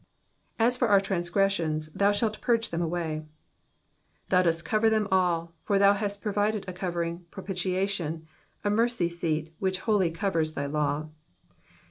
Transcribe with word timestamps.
^*A$ 0.59 0.71
for 0.75 0.87
imr 0.87 0.99
tnuufpremioni^ 0.99 1.93
thou 1.93 2.09
$hdlt 2.09 2.41
purge 2.41 2.71
them, 2.71 2.81
atMiy/* 2.81 3.27
Thou 4.29 4.41
dost 4.41 4.65
coyer 4.65 4.89
them 4.89 5.07
all, 5.11 5.53
for 5.63 5.77
thou 5.77 5.93
hast 5.93 6.23
proyided 6.23 6.67
a 6.67 6.73
covering 6.73 7.25
propitiation, 7.29 8.25
a 8.63 8.71
mercy 8.71 9.07
seat 9.07 9.53
which 9.59 9.77
wholly 9.81 10.09
covers 10.09 10.53
thy 10.53 10.65
law. 10.65 11.07